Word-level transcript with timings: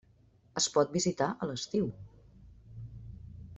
Es 0.61 0.67
pot 0.77 0.95
visitar 0.95 1.27
a 1.45 1.51
l'estiu. 1.51 1.93